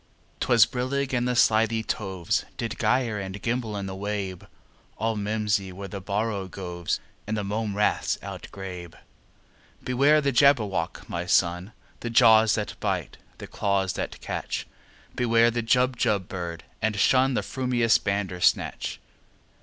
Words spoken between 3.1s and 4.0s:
and gimble in the